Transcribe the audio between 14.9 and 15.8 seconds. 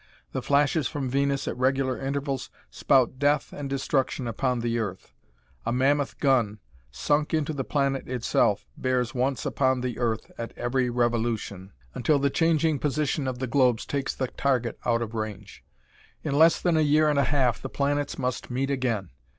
of range.